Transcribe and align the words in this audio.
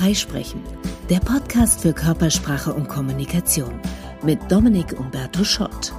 Freisprechen, 0.00 0.62
der 1.10 1.20
Podcast 1.20 1.82
für 1.82 1.92
Körpersprache 1.92 2.72
und 2.72 2.88
Kommunikation 2.88 3.78
mit 4.22 4.38
Dominik 4.50 4.98
Umberto 4.98 5.44
Schott. 5.44 5.92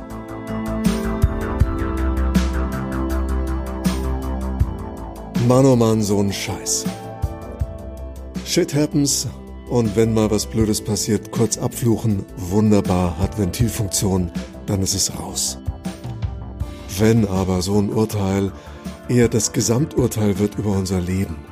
Mann, 5.47 5.65
oh 5.67 5.75
Mann, 5.75 6.01
so 6.01 6.19
ein 6.19 6.33
Scheiß. 6.33 6.85
Shit 8.43 8.73
happens 8.73 9.27
und 9.69 9.95
wenn 9.95 10.15
mal 10.15 10.31
was 10.31 10.47
Blödes 10.47 10.83
passiert, 10.83 11.31
kurz 11.31 11.59
abfluchen, 11.59 12.25
wunderbar, 12.37 13.19
hat 13.19 13.37
Ventilfunktion, 13.37 14.31
dann 14.65 14.81
ist 14.81 14.95
es 14.95 15.15
raus. 15.15 15.59
Wenn 16.97 17.27
aber 17.27 17.61
so 17.61 17.77
ein 17.77 17.91
Urteil 17.91 18.51
eher 19.09 19.29
das 19.29 19.53
Gesamturteil 19.53 20.39
wird 20.39 20.57
über 20.57 20.71
unser 20.71 20.99
Leben, 20.99 21.50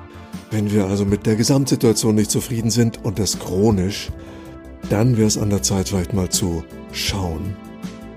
wenn 0.52 0.71
wir 0.71 0.88
also 0.88 1.05
mit 1.05 1.25
der 1.25 1.36
Gesamtsituation 1.36 2.16
nicht 2.16 2.31
zufrieden 2.31 2.71
sind 2.71 3.03
und 3.05 3.20
das 3.20 3.40
chronisch, 3.40 4.09
dann 4.90 5.17
wäre 5.17 5.27
es 5.27 5.38
an 5.38 5.49
der 5.49 5.62
Zeit 5.62 5.90
vielleicht 5.90 6.13
mal 6.13 6.30
zu 6.30 6.63
schauen, 6.91 7.55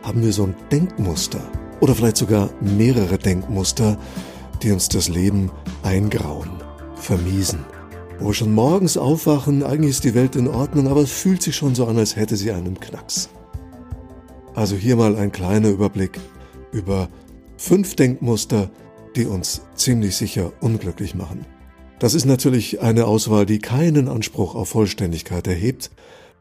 haben 0.03 0.23
wir 0.23 0.33
so 0.33 0.45
ein 0.45 0.55
Denkmuster 0.71 1.41
oder 1.81 1.95
vielleicht 1.95 2.17
sogar 2.17 2.51
mehrere 2.61 3.19
Denkmuster, 3.19 3.99
die 4.63 4.73
uns 4.73 4.89
das 4.89 5.09
Leben 5.09 5.51
eingrauen, 5.83 6.51
vermiesen. 6.95 7.61
Wo 8.19 8.29
wir 8.29 8.35
schon 8.35 8.55
morgens 8.55 8.97
aufwachen, 8.97 9.63
eigentlich 9.63 9.91
ist 9.91 10.05
die 10.05 10.15
Welt 10.15 10.37
in 10.37 10.49
Ordnung, 10.49 10.87
aber 10.87 11.01
es 11.01 11.11
fühlt 11.11 11.43
sich 11.43 11.57
schon 11.57 11.75
so 11.75 11.87
an, 11.87 11.99
als 11.99 12.17
hätte 12.17 12.37
sie 12.37 12.53
einen 12.53 12.79
Knacks. 12.79 13.29
Also 14.55 14.77
hier 14.77 14.97
mal 14.97 15.17
ein 15.17 15.33
kleiner 15.33 15.69
Überblick 15.69 16.21
über 16.73 17.09
fünf 17.57 17.97
Denkmuster, 17.97 18.71
die 19.17 19.27
uns 19.27 19.63
ziemlich 19.75 20.17
sicher 20.17 20.53
unglücklich 20.61 21.15
machen. 21.15 21.45
Das 22.03 22.15
ist 22.15 22.25
natürlich 22.25 22.81
eine 22.81 23.07
Auswahl, 23.07 23.47
die 23.47 23.61
keinen 23.61 24.09
Anspruch 24.09 24.57
auf 24.57 24.71
Vollständigkeit 24.71 25.47
erhebt. 25.47 25.93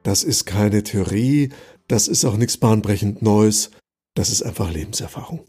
Das 0.02 0.24
ist 0.24 0.46
keine 0.46 0.82
Theorie, 0.82 1.50
das 1.88 2.08
ist 2.08 2.26
auch 2.26 2.36
nichts 2.36 2.58
bahnbrechend 2.58 3.22
Neues, 3.22 3.70
das 4.16 4.32
ist 4.32 4.42
einfach 4.42 4.72
Lebenserfahrung. 4.72 5.46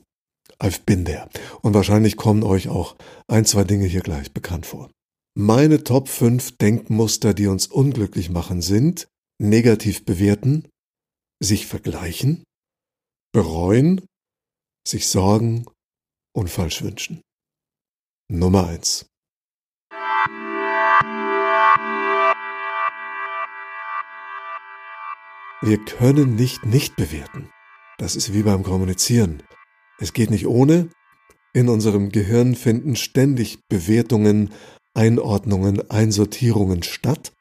I've 0.61 0.81
been 0.85 1.07
there. 1.07 1.31
Und 1.63 1.73
wahrscheinlich 1.73 2.19
kommen 2.19 2.43
euch 2.43 2.69
auch 2.69 2.95
ein, 3.27 3.47
zwei 3.47 3.65
Dinge 3.65 3.87
hier 3.87 4.03
gleich 4.03 4.35
bekannt 4.35 4.67
vor. 4.67 4.91
Meine 5.35 5.83
Top 5.83 6.11
5 6.11 6.59
Denkmuster, 6.59 7.33
die 7.33 7.47
uns 7.47 7.69
unglücklich 7.69 8.29
machen, 8.29 8.61
sind 8.61 9.09
negativ 9.41 10.05
bewerten, 10.05 10.69
sich 11.43 11.67
vergleichen, 11.67 12.45
bereuen, 13.33 14.05
sich 14.87 15.09
sorgen 15.09 15.65
und 16.37 16.51
falsch 16.51 16.83
wünschen. 16.83 17.23
Nummer 18.31 18.67
1. 18.67 19.07
Wir 25.65 25.79
können 25.79 26.35
nicht 26.35 26.67
nicht 26.67 26.97
bewerten. 26.97 27.49
Das 27.97 28.17
ist 28.17 28.35
wie 28.35 28.43
beim 28.43 28.65
Kommunizieren. 28.65 29.45
Es 30.01 30.13
geht 30.13 30.31
nicht 30.31 30.49
ohne. 30.49 30.89
In 31.55 31.69
unserem 31.69 32.09
Gehirn 32.09 32.57
finden 32.57 32.97
ständig 32.97 33.61
Bewertungen, 33.69 34.51
Einordnungen, 34.93 35.89
Einsortierungen 35.89 36.83
statt, 36.83 37.33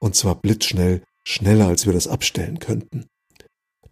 und 0.00 0.16
zwar 0.16 0.34
blitzschnell, 0.34 1.04
schneller 1.24 1.68
als 1.68 1.86
wir 1.86 1.92
das 1.92 2.08
abstellen 2.08 2.58
könnten. 2.58 3.06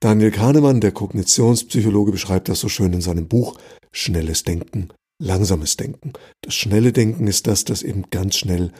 Daniel 0.00 0.32
Kahnemann, 0.32 0.80
der 0.80 0.90
Kognitionspsychologe, 0.90 2.10
beschreibt 2.10 2.48
das 2.48 2.58
so 2.58 2.68
schön 2.68 2.92
in 2.92 3.00
seinem 3.00 3.28
Buch 3.28 3.60
Schnelles 3.92 4.42
Denken, 4.42 4.88
langsames 5.22 5.76
Denken. 5.76 6.14
Das 6.40 6.54
schnelle 6.54 6.92
Denken 6.92 7.28
ist 7.28 7.46
das, 7.46 7.64
das 7.64 7.84
eben 7.84 8.10
ganz 8.10 8.38
schnell 8.38 8.72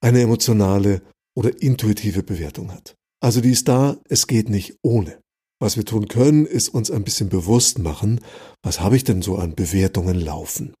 eine 0.00 0.20
emotionale 0.20 1.00
oder 1.36 1.62
intuitive 1.62 2.24
Bewertung 2.24 2.72
hat. 2.72 2.96
Also 3.22 3.40
die 3.40 3.52
ist 3.52 3.68
da, 3.68 3.98
es 4.08 4.26
geht 4.26 4.48
nicht 4.48 4.78
ohne. 4.82 5.16
Was 5.60 5.76
wir 5.76 5.84
tun 5.84 6.08
können, 6.08 6.44
ist 6.44 6.70
uns 6.70 6.90
ein 6.90 7.04
bisschen 7.04 7.28
bewusst 7.28 7.78
machen, 7.78 8.20
was 8.64 8.80
habe 8.80 8.96
ich 8.96 9.04
denn 9.04 9.22
so 9.22 9.36
an 9.36 9.54
Bewertungen 9.54 10.20
laufen. 10.20 10.74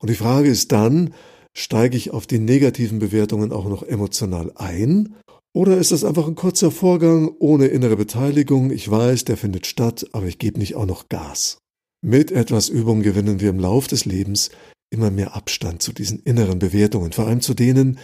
Und 0.00 0.08
die 0.08 0.14
Frage 0.14 0.48
ist 0.48 0.70
dann, 0.70 1.12
steige 1.56 1.96
ich 1.96 2.12
auf 2.12 2.28
die 2.28 2.38
negativen 2.38 3.00
Bewertungen 3.00 3.50
auch 3.50 3.68
noch 3.68 3.82
emotional 3.82 4.52
ein? 4.54 5.16
Oder 5.52 5.76
ist 5.78 5.90
das 5.90 6.04
einfach 6.04 6.28
ein 6.28 6.36
kurzer 6.36 6.70
Vorgang 6.70 7.34
ohne 7.40 7.66
innere 7.66 7.96
Beteiligung? 7.96 8.70
Ich 8.70 8.88
weiß, 8.88 9.24
der 9.24 9.36
findet 9.36 9.66
statt, 9.66 10.06
aber 10.12 10.26
ich 10.26 10.38
gebe 10.38 10.60
nicht 10.60 10.76
auch 10.76 10.86
noch 10.86 11.08
Gas. 11.08 11.58
Mit 12.00 12.30
etwas 12.30 12.68
Übung 12.68 13.02
gewinnen 13.02 13.40
wir 13.40 13.50
im 13.50 13.58
Lauf 13.58 13.88
des 13.88 14.04
Lebens 14.04 14.50
immer 14.90 15.10
mehr 15.10 15.34
Abstand 15.34 15.82
zu 15.82 15.92
diesen 15.92 16.20
inneren 16.20 16.60
Bewertungen, 16.60 17.10
vor 17.10 17.26
allem 17.26 17.40
zu 17.40 17.54
denen, 17.54 17.98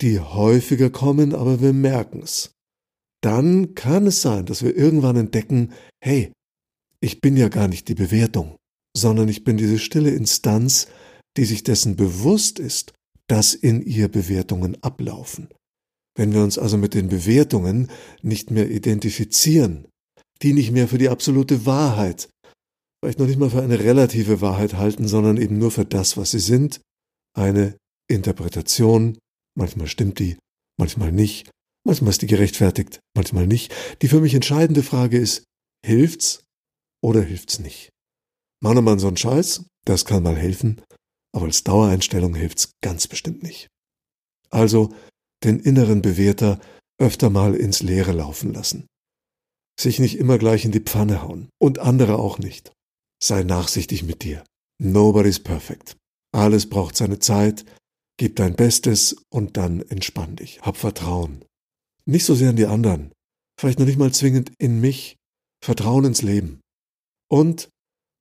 die 0.00 0.20
häufiger 0.20 0.88
kommen, 0.88 1.34
aber 1.34 1.60
wir 1.60 1.74
merken 1.74 2.22
es 2.22 2.53
dann 3.24 3.74
kann 3.74 4.06
es 4.06 4.20
sein, 4.20 4.44
dass 4.44 4.62
wir 4.62 4.76
irgendwann 4.76 5.16
entdecken, 5.16 5.72
hey, 6.02 6.32
ich 7.00 7.20
bin 7.20 7.36
ja 7.36 7.48
gar 7.48 7.68
nicht 7.68 7.88
die 7.88 7.94
Bewertung, 7.94 8.56
sondern 8.94 9.28
ich 9.28 9.44
bin 9.44 9.56
diese 9.56 9.78
stille 9.78 10.10
Instanz, 10.10 10.88
die 11.36 11.46
sich 11.46 11.64
dessen 11.64 11.96
bewusst 11.96 12.58
ist, 12.58 12.92
dass 13.26 13.54
in 13.54 13.80
ihr 13.80 14.08
Bewertungen 14.08 14.76
ablaufen. 14.82 15.48
Wenn 16.16 16.34
wir 16.34 16.42
uns 16.42 16.58
also 16.58 16.76
mit 16.76 16.92
den 16.92 17.08
Bewertungen 17.08 17.90
nicht 18.22 18.50
mehr 18.50 18.70
identifizieren, 18.70 19.88
die 20.42 20.52
nicht 20.52 20.70
mehr 20.70 20.86
für 20.86 20.98
die 20.98 21.08
absolute 21.08 21.64
Wahrheit, 21.64 22.28
vielleicht 23.02 23.18
noch 23.18 23.26
nicht 23.26 23.38
mal 23.38 23.50
für 23.50 23.62
eine 23.62 23.80
relative 23.80 24.42
Wahrheit 24.42 24.74
halten, 24.74 25.08
sondern 25.08 25.38
eben 25.38 25.58
nur 25.58 25.70
für 25.70 25.86
das, 25.86 26.16
was 26.18 26.32
sie 26.32 26.40
sind, 26.40 26.82
eine 27.34 27.76
Interpretation, 28.06 29.16
manchmal 29.56 29.86
stimmt 29.86 30.18
die, 30.18 30.36
manchmal 30.78 31.10
nicht, 31.10 31.50
Manchmal 31.86 32.10
ist 32.10 32.22
die 32.22 32.26
gerechtfertigt, 32.26 33.00
manchmal 33.14 33.46
nicht. 33.46 33.74
Die 34.02 34.08
für 34.08 34.20
mich 34.20 34.34
entscheidende 34.34 34.82
Frage 34.82 35.18
ist, 35.18 35.44
hilft's 35.84 36.44
oder 37.02 37.22
hilft's 37.22 37.58
nicht? 37.58 37.90
Mahne 38.62 38.80
man 38.80 38.98
so 38.98 39.08
einen 39.08 39.18
Scheiß, 39.18 39.66
das 39.84 40.06
kann 40.06 40.22
mal 40.22 40.36
helfen, 40.36 40.80
aber 41.34 41.46
als 41.46 41.64
Dauereinstellung 41.64 42.34
hilft's 42.34 42.72
ganz 42.82 43.06
bestimmt 43.06 43.42
nicht. 43.42 43.68
Also 44.50 44.94
den 45.42 45.60
inneren 45.60 46.00
Bewerter 46.00 46.60
öfter 46.98 47.28
mal 47.28 47.54
ins 47.54 47.82
Leere 47.82 48.12
laufen 48.12 48.54
lassen. 48.54 48.86
Sich 49.78 49.98
nicht 49.98 50.16
immer 50.16 50.38
gleich 50.38 50.64
in 50.64 50.72
die 50.72 50.80
Pfanne 50.80 51.22
hauen 51.22 51.48
und 51.60 51.80
andere 51.80 52.18
auch 52.18 52.38
nicht. 52.38 52.72
Sei 53.22 53.42
nachsichtig 53.42 54.04
mit 54.04 54.22
dir. 54.22 54.44
Nobody's 54.80 55.40
perfect. 55.40 55.96
Alles 56.32 56.68
braucht 56.68 56.96
seine 56.96 57.18
Zeit. 57.18 57.64
Gib 58.16 58.36
dein 58.36 58.54
Bestes 58.54 59.16
und 59.30 59.56
dann 59.56 59.80
entspann 59.82 60.36
dich. 60.36 60.62
Hab 60.62 60.76
Vertrauen. 60.76 61.44
Nicht 62.06 62.26
so 62.26 62.34
sehr 62.34 62.50
in 62.50 62.56
die 62.56 62.66
anderen, 62.66 63.12
vielleicht 63.58 63.78
noch 63.78 63.86
nicht 63.86 63.98
mal 63.98 64.12
zwingend 64.12 64.52
in 64.58 64.78
mich, 64.78 65.16
Vertrauen 65.64 66.04
ins 66.04 66.20
Leben. 66.20 66.60
Und 67.30 67.70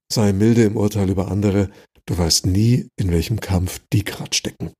sei 0.10 0.32
milde 0.32 0.64
im 0.64 0.78
Urteil 0.78 1.10
über 1.10 1.30
andere, 1.30 1.70
du 2.06 2.18
weißt 2.18 2.46
nie, 2.46 2.88
in 2.96 3.12
welchem 3.12 3.42
Kampf 3.42 3.82
die 3.92 4.06
grad 4.06 4.36
stecken. 4.36 4.72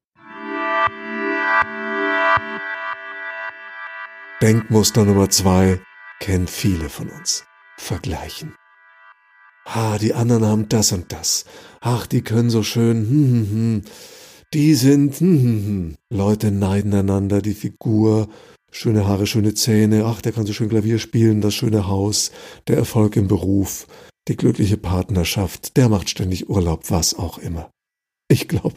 Denkmuster 4.42 5.04
Nummer 5.04 5.30
zwei 5.30 5.82
kennen 6.22 6.48
viele 6.48 6.88
von 6.88 7.10
uns. 7.10 7.44
Vergleichen. 7.78 8.56
Ah, 9.66 9.98
die 9.98 10.14
anderen 10.14 10.46
haben 10.46 10.70
das 10.70 10.94
und 10.94 11.12
das. 11.12 11.44
Ach, 11.82 12.08
die 12.08 12.22
können 12.22 12.50
so 12.50 12.64
schön. 12.64 13.10
Hm, 13.10 13.32
hm, 13.32 13.50
hm. 13.50 13.82
Die 14.54 14.76
sind. 14.76 15.16
Hm, 15.16 15.42
hm, 15.42 15.66
hm. 15.66 15.96
Leute 16.10 16.52
neiden 16.52 16.94
einander 16.94 17.42
die 17.42 17.54
Figur 17.54 18.30
Schöne 18.76 19.06
Haare, 19.06 19.28
schöne 19.28 19.54
Zähne, 19.54 20.06
ach, 20.06 20.20
der 20.20 20.32
kann 20.32 20.48
so 20.48 20.52
schön 20.52 20.68
Klavier 20.68 20.98
spielen, 20.98 21.42
das 21.42 21.54
schöne 21.54 21.86
Haus, 21.86 22.32
der 22.68 22.76
Erfolg 22.76 23.16
im 23.18 23.28
Beruf, 23.28 23.86
die 24.28 24.36
glückliche 24.36 24.78
Partnerschaft, 24.78 25.78
der 25.78 25.90
macht 25.90 26.10
ständig 26.10 26.50
Urlaub, 26.50 26.90
was 26.90 27.14
auch 27.14 27.38
immer. 27.38 27.70
Ich 28.28 28.48
glaube, 28.48 28.74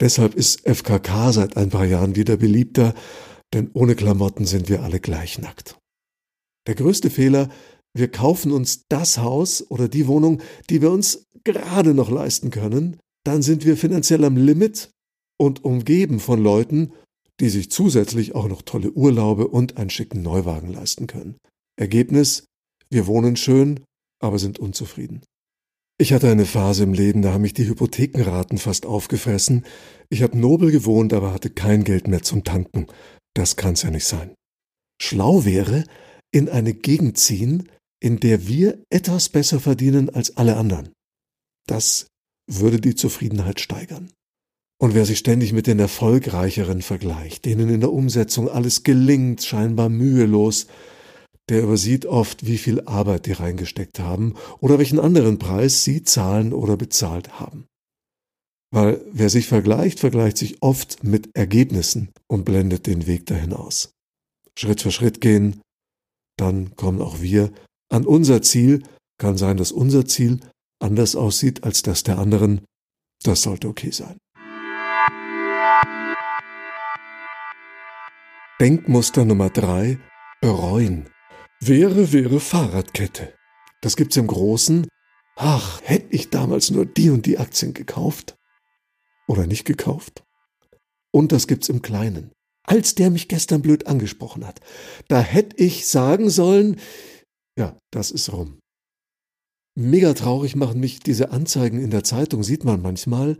deshalb 0.00 0.34
ist 0.34 0.66
FKK 0.66 1.32
seit 1.32 1.58
ein 1.58 1.68
paar 1.68 1.84
Jahren 1.84 2.16
wieder 2.16 2.38
beliebter, 2.38 2.94
denn 3.52 3.70
ohne 3.74 3.94
Klamotten 3.94 4.46
sind 4.46 4.70
wir 4.70 4.82
alle 4.82 4.98
gleich 4.98 5.38
nackt. 5.38 5.76
Der 6.66 6.74
größte 6.74 7.10
Fehler, 7.10 7.50
wir 7.92 8.10
kaufen 8.10 8.50
uns 8.50 8.84
das 8.88 9.18
Haus 9.18 9.62
oder 9.68 9.88
die 9.88 10.06
Wohnung, 10.06 10.40
die 10.70 10.80
wir 10.80 10.90
uns 10.90 11.26
gerade 11.44 11.92
noch 11.92 12.10
leisten 12.10 12.50
können, 12.50 12.98
dann 13.24 13.42
sind 13.42 13.66
wir 13.66 13.76
finanziell 13.76 14.24
am 14.24 14.38
Limit 14.38 14.88
und 15.38 15.64
umgeben 15.66 16.18
von 16.18 16.42
Leuten, 16.42 16.94
die 17.40 17.48
sich 17.48 17.70
zusätzlich 17.70 18.34
auch 18.34 18.48
noch 18.48 18.62
tolle 18.62 18.92
Urlaube 18.92 19.48
und 19.48 19.76
einen 19.76 19.90
schicken 19.90 20.22
Neuwagen 20.22 20.72
leisten 20.72 21.06
können. 21.06 21.36
Ergebnis, 21.76 22.46
wir 22.90 23.06
wohnen 23.06 23.36
schön, 23.36 23.80
aber 24.20 24.38
sind 24.38 24.58
unzufrieden. 24.58 25.22
Ich 25.98 26.12
hatte 26.12 26.30
eine 26.30 26.46
Phase 26.46 26.82
im 26.82 26.92
Leben, 26.92 27.22
da 27.22 27.32
haben 27.32 27.42
mich 27.42 27.54
die 27.54 27.68
Hypothekenraten 27.68 28.58
fast 28.58 28.84
aufgefressen. 28.84 29.64
Ich 30.08 30.22
habe 30.22 30.36
nobel 30.36 30.72
gewohnt, 30.72 31.12
aber 31.12 31.32
hatte 31.32 31.50
kein 31.50 31.84
Geld 31.84 32.08
mehr 32.08 32.22
zum 32.22 32.42
Tanken. 32.42 32.88
Das 33.34 33.56
kann's 33.56 33.82
ja 33.82 33.90
nicht 33.90 34.06
sein. 34.06 34.34
Schlau 35.00 35.44
wäre, 35.44 35.84
in 36.32 36.48
eine 36.48 36.74
Gegend 36.74 37.18
ziehen, 37.18 37.68
in 38.00 38.18
der 38.18 38.48
wir 38.48 38.82
etwas 38.90 39.28
besser 39.28 39.60
verdienen 39.60 40.10
als 40.10 40.36
alle 40.36 40.56
anderen. 40.56 40.92
Das 41.66 42.08
würde 42.50 42.80
die 42.80 42.94
Zufriedenheit 42.94 43.60
steigern. 43.60 44.10
Und 44.80 44.94
wer 44.94 45.06
sich 45.06 45.18
ständig 45.18 45.52
mit 45.52 45.66
den 45.66 45.78
Erfolgreicheren 45.78 46.82
vergleicht, 46.82 47.44
denen 47.44 47.68
in 47.68 47.80
der 47.80 47.92
Umsetzung 47.92 48.48
alles 48.48 48.82
gelingt, 48.82 49.42
scheinbar 49.42 49.88
mühelos, 49.88 50.66
der 51.48 51.62
übersieht 51.62 52.06
oft, 52.06 52.46
wie 52.46 52.58
viel 52.58 52.80
Arbeit 52.82 53.26
die 53.26 53.32
reingesteckt 53.32 54.00
haben 54.00 54.34
oder 54.60 54.78
welchen 54.78 54.98
anderen 54.98 55.38
Preis 55.38 55.84
sie 55.84 56.02
zahlen 56.02 56.52
oder 56.52 56.76
bezahlt 56.76 57.38
haben. 57.38 57.66
Weil 58.72 59.04
wer 59.12 59.30
sich 59.30 59.46
vergleicht, 59.46 60.00
vergleicht 60.00 60.36
sich 60.36 60.62
oft 60.62 61.04
mit 61.04 61.30
Ergebnissen 61.36 62.10
und 62.26 62.44
blendet 62.44 62.86
den 62.86 63.06
Weg 63.06 63.26
dahin 63.26 63.52
aus. 63.52 63.92
Schritt 64.58 64.82
für 64.82 64.90
Schritt 64.90 65.20
gehen, 65.20 65.60
dann 66.36 66.74
kommen 66.74 67.00
auch 67.00 67.20
wir 67.20 67.52
an 67.88 68.06
unser 68.06 68.42
Ziel. 68.42 68.82
Kann 69.18 69.38
sein, 69.38 69.56
dass 69.56 69.70
unser 69.70 70.06
Ziel 70.06 70.40
anders 70.80 71.14
aussieht 71.14 71.62
als 71.62 71.82
das 71.82 72.02
der 72.02 72.18
anderen. 72.18 72.62
Das 73.22 73.42
sollte 73.42 73.68
okay 73.68 73.92
sein. 73.92 74.18
Denkmuster 78.60 79.24
Nummer 79.24 79.50
drei: 79.50 79.98
Bereuen. 80.40 81.08
Wäre, 81.60 82.12
wäre 82.12 82.38
Fahrradkette. 82.38 83.34
Das 83.80 83.96
gibt's 83.96 84.16
im 84.16 84.28
Großen. 84.28 84.86
Ach, 85.34 85.80
hätte 85.82 86.14
ich 86.14 86.30
damals 86.30 86.70
nur 86.70 86.86
die 86.86 87.10
und 87.10 87.26
die 87.26 87.38
Aktien 87.38 87.74
gekauft 87.74 88.36
oder 89.26 89.48
nicht 89.48 89.64
gekauft. 89.64 90.22
Und 91.10 91.32
das 91.32 91.48
gibt's 91.48 91.68
im 91.68 91.82
Kleinen. 91.82 92.30
Als 92.62 92.94
der 92.94 93.10
mich 93.10 93.26
gestern 93.26 93.60
blöd 93.60 93.88
angesprochen 93.88 94.46
hat, 94.46 94.60
da 95.08 95.20
hätte 95.20 95.56
ich 95.56 95.88
sagen 95.88 96.30
sollen, 96.30 96.78
ja, 97.58 97.76
das 97.90 98.12
ist 98.12 98.32
rum. 98.32 98.60
Mega 99.74 100.14
traurig 100.14 100.54
machen 100.54 100.78
mich 100.78 101.00
diese 101.00 101.32
Anzeigen 101.32 101.80
in 101.80 101.90
der 101.90 102.04
Zeitung, 102.04 102.44
sieht 102.44 102.62
man 102.62 102.80
manchmal. 102.80 103.36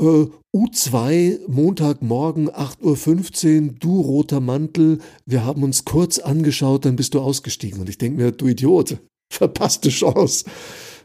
Äh, 0.00 0.26
U2, 0.54 1.40
Montagmorgen, 1.48 2.50
8.15 2.50 3.66
Uhr, 3.66 3.74
du 3.78 4.00
roter 4.00 4.40
Mantel, 4.40 4.98
wir 5.26 5.44
haben 5.44 5.62
uns 5.62 5.84
kurz 5.84 6.18
angeschaut, 6.18 6.84
dann 6.84 6.96
bist 6.96 7.14
du 7.14 7.20
ausgestiegen. 7.20 7.80
Und 7.80 7.88
ich 7.88 7.98
denke 7.98 8.22
mir, 8.22 8.32
du 8.32 8.46
Idiot, 8.46 8.98
verpasste 9.32 9.90
Chance. 9.90 10.44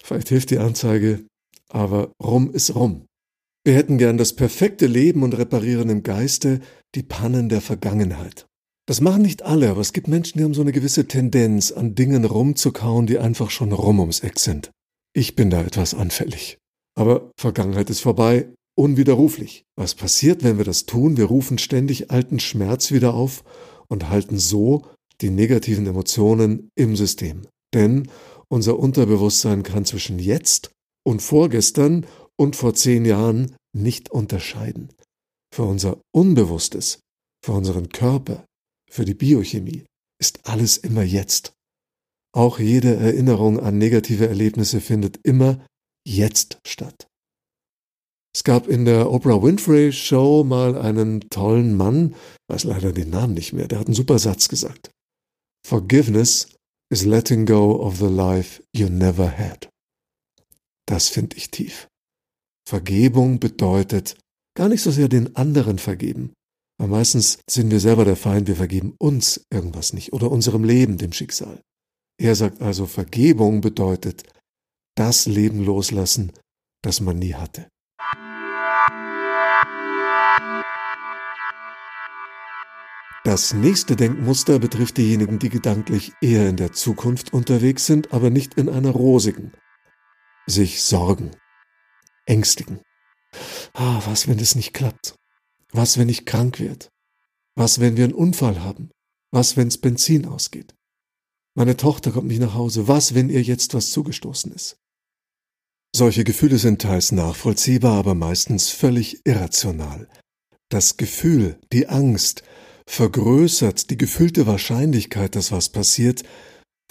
Vielleicht 0.03 0.29
hilft 0.29 0.49
die 0.49 0.59
Anzeige, 0.59 1.25
aber 1.69 2.11
rum 2.23 2.51
ist 2.51 2.75
rum. 2.75 3.05
Wir 3.65 3.75
hätten 3.75 3.97
gern 3.97 4.17
das 4.17 4.35
perfekte 4.35 4.87
Leben 4.87 5.21
und 5.23 5.37
reparieren 5.37 5.89
im 5.89 6.03
Geiste 6.03 6.61
die 6.95 7.03
Pannen 7.03 7.49
der 7.49 7.61
Vergangenheit. 7.61 8.45
Das 8.87 9.01
machen 9.01 9.21
nicht 9.21 9.43
alle, 9.43 9.69
aber 9.69 9.81
es 9.81 9.93
gibt 9.93 10.07
Menschen, 10.07 10.39
die 10.39 10.43
haben 10.43 10.55
so 10.55 10.61
eine 10.61 10.71
gewisse 10.71 11.07
Tendenz, 11.07 11.71
an 11.71 11.93
Dingen 11.93 12.25
rumzukauen, 12.25 13.05
die 13.05 13.19
einfach 13.19 13.51
schon 13.51 13.71
rum 13.71 13.99
ums 13.99 14.21
Eck 14.21 14.39
sind. 14.39 14.71
Ich 15.13 15.35
bin 15.35 15.51
da 15.51 15.61
etwas 15.61 15.93
anfällig. 15.93 16.57
Aber 16.97 17.29
Vergangenheit 17.39 17.91
ist 17.91 17.99
vorbei, 17.99 18.49
unwiderruflich. 18.79 19.65
Was 19.75 19.93
passiert, 19.93 20.43
wenn 20.43 20.57
wir 20.57 20.63
das 20.63 20.85
tun? 20.85 21.17
Wir 21.17 21.25
rufen 21.25 21.57
ständig 21.57 22.11
alten 22.11 22.39
Schmerz 22.39 22.91
wieder 22.91 23.13
auf 23.13 23.43
und 23.89 24.09
halten 24.09 24.39
so 24.39 24.87
die 25.19 25.29
negativen 25.29 25.85
Emotionen 25.85 26.69
im 26.75 26.95
System. 26.95 27.41
Denn 27.73 28.09
unser 28.47 28.79
Unterbewusstsein 28.79 29.63
kann 29.63 29.83
zwischen 29.83 30.17
jetzt 30.17 30.71
und 31.03 31.21
vorgestern 31.21 32.05
und 32.37 32.55
vor 32.55 32.73
zehn 32.73 33.03
Jahren 33.03 33.57
nicht 33.73 34.11
unterscheiden. 34.11 34.93
Für 35.53 35.63
unser 35.63 35.99
Unbewusstes, 36.15 37.01
für 37.43 37.51
unseren 37.51 37.89
Körper, 37.89 38.45
für 38.89 39.03
die 39.03 39.13
Biochemie 39.13 39.83
ist 40.21 40.47
alles 40.47 40.77
immer 40.77 41.03
jetzt. 41.03 41.51
Auch 42.31 42.59
jede 42.59 42.95
Erinnerung 42.95 43.59
an 43.59 43.77
negative 43.77 44.27
Erlebnisse 44.27 44.79
findet 44.79 45.19
immer 45.23 45.65
jetzt 46.07 46.59
statt. 46.65 47.08
Es 48.39 48.45
gab 48.45 48.69
in 48.69 48.85
der 48.85 49.11
Oprah 49.11 49.43
Winfrey 49.43 49.91
Show 49.91 50.45
mal 50.45 50.77
einen 50.77 51.29
tollen 51.29 51.75
Mann, 51.75 52.15
weiß 52.47 52.63
leider 52.63 52.93
den 52.93 53.09
Namen 53.09 53.33
nicht 53.33 53.51
mehr, 53.51 53.67
der 53.67 53.79
hat 53.79 53.87
einen 53.87 53.95
super 53.95 54.17
Satz 54.17 54.47
gesagt. 54.47 54.91
Forgiveness 55.67 56.47
is 56.89 57.03
letting 57.03 57.45
go 57.45 57.85
of 57.85 57.97
the 57.97 58.07
life 58.07 58.63
you 58.73 58.87
never 58.87 59.37
had. 59.37 59.67
Das 60.85 61.09
finde 61.09 61.35
ich 61.35 61.51
tief. 61.51 61.89
Vergebung 62.65 63.41
bedeutet 63.41 64.17
gar 64.55 64.69
nicht 64.69 64.83
so 64.83 64.91
sehr 64.91 65.09
den 65.09 65.35
anderen 65.35 65.77
vergeben, 65.77 66.31
weil 66.79 66.87
meistens 66.87 67.39
sind 67.49 67.69
wir 67.71 67.81
selber 67.81 68.05
der 68.05 68.15
Feind, 68.15 68.47
wir 68.47 68.55
vergeben 68.55 68.95
uns 68.99 69.43
irgendwas 69.51 69.91
nicht 69.91 70.13
oder 70.13 70.31
unserem 70.31 70.63
Leben, 70.63 70.97
dem 70.97 71.11
Schicksal. 71.11 71.59
Er 72.17 72.35
sagt 72.35 72.61
also, 72.61 72.85
Vergebung 72.85 73.59
bedeutet 73.59 74.23
das 74.95 75.25
Leben 75.25 75.65
loslassen, 75.65 76.31
das 76.81 77.01
man 77.01 77.19
nie 77.19 77.33
hatte. 77.33 77.67
Das 83.29 83.53
nächste 83.53 83.95
Denkmuster 83.95 84.57
betrifft 84.57 84.97
diejenigen, 84.97 85.37
die 85.37 85.49
gedanklich 85.49 86.13
eher 86.19 86.49
in 86.49 86.55
der 86.55 86.71
Zukunft 86.71 87.31
unterwegs 87.31 87.85
sind, 87.85 88.11
aber 88.11 88.31
nicht 88.31 88.55
in 88.55 88.69
einer 88.69 88.89
rosigen. 88.89 89.51
Sich 90.47 90.81
sorgen 90.81 91.29
ängstigen. 92.25 92.81
Ah, 93.73 94.01
was, 94.07 94.27
wenn 94.27 94.39
es 94.39 94.55
nicht 94.55 94.73
klappt? 94.73 95.13
Was, 95.71 95.99
wenn 95.99 96.09
ich 96.09 96.25
krank 96.25 96.59
werde? 96.59 96.87
Was, 97.55 97.79
wenn 97.79 97.97
wir 97.97 98.05
einen 98.05 98.15
Unfall 98.15 98.63
haben? 98.63 98.89
Was, 99.31 99.57
wenn's 99.57 99.77
Benzin 99.77 100.25
ausgeht? 100.25 100.73
Meine 101.53 101.77
Tochter 101.77 102.11
kommt 102.11 102.29
nicht 102.29 102.41
nach 102.41 102.55
Hause. 102.55 102.87
Was, 102.87 103.13
wenn 103.13 103.29
ihr 103.29 103.43
jetzt 103.43 103.75
was 103.75 103.91
zugestoßen 103.91 104.51
ist? 104.53 104.75
Solche 105.95 106.23
Gefühle 106.23 106.57
sind 106.57 106.81
teils 106.81 107.11
nachvollziehbar, 107.11 107.99
aber 107.99 108.15
meistens 108.15 108.69
völlig 108.69 109.23
irrational. 109.27 110.09
Das 110.69 110.97
Gefühl, 110.97 111.61
die 111.71 111.87
Angst, 111.89 112.41
vergrößert 112.89 113.91
die 113.91 113.97
gefühlte 113.97 114.47
Wahrscheinlichkeit, 114.47 115.35
dass 115.35 115.51
was 115.51 115.69
passiert, 115.69 116.23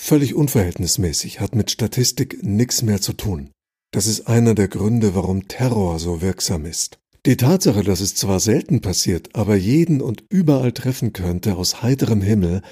völlig 0.01 0.35
unverhältnismäßig, 0.35 1.41
hat 1.41 1.57
mit 1.57 1.73
Statistik 1.73 2.39
nichts 2.43 2.83
mehr 2.83 3.01
zu 3.01 3.15
tun. 3.15 3.51
Das 3.93 4.07
ist 4.07 4.29
einer 4.29 4.55
der 4.55 4.69
Gründe, 4.69 5.17
warum 5.17 5.49
Terror 5.49 5.99
so 5.99 6.23
wirksam 6.23 6.67
ist. 6.67 6.99
Die 7.27 7.37
Tatsache, 7.37 7.83
dass 7.83 8.01
es 8.01 8.15
zwar 8.15 8.39
selten 8.39 8.81
passiert, 8.81 9.35
aber 9.35 9.57
jeden 9.57 10.01
und 10.01 10.25
überall 10.31 10.71
treffen 10.71 11.13
könnte 11.13 11.57
aus 11.57 11.83
heiterem 11.83 12.23
Himmel, 12.23 12.63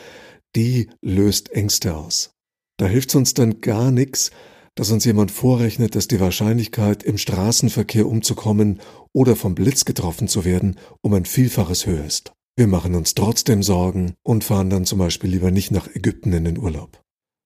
die 0.54 0.88
löst 1.02 1.50
Ängste 1.50 1.96
aus. 1.96 2.30
Da 2.78 2.86
hilft's 2.86 3.16
uns 3.16 3.34
dann 3.34 3.60
gar 3.60 3.90
nichts, 3.90 4.30
dass 4.76 4.92
uns 4.92 5.04
jemand 5.04 5.32
vorrechnet, 5.32 5.96
dass 5.96 6.06
die 6.06 6.20
Wahrscheinlichkeit, 6.20 7.02
im 7.02 7.18
Straßenverkehr 7.18 8.06
umzukommen 8.06 8.80
oder 9.12 9.34
vom 9.34 9.56
Blitz 9.56 9.84
getroffen 9.84 10.28
zu 10.28 10.44
werden, 10.44 10.76
um 11.02 11.12
ein 11.12 11.24
Vielfaches 11.24 11.86
höher 11.86 12.04
ist. 12.04 12.35
Wir 12.58 12.66
machen 12.66 12.94
uns 12.94 13.14
trotzdem 13.14 13.62
Sorgen 13.62 14.14
und 14.22 14.42
fahren 14.42 14.70
dann 14.70 14.86
zum 14.86 14.98
Beispiel 14.98 15.30
lieber 15.30 15.50
nicht 15.50 15.70
nach 15.70 15.88
Ägypten 15.94 16.32
in 16.32 16.44
den 16.44 16.58
Urlaub. 16.58 17.02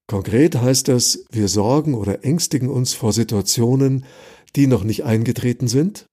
Konkret 0.06 0.56
heißt 0.56 0.86
das, 0.86 1.24
wir 1.30 1.48
sorgen 1.48 1.94
oder 1.94 2.24
ängstigen 2.24 2.68
uns 2.68 2.94
vor 2.94 3.12
Situationen, 3.12 4.04
die 4.54 4.68
noch 4.68 4.84
nicht 4.84 5.04
eingetreten 5.04 5.66
sind, 5.66 6.06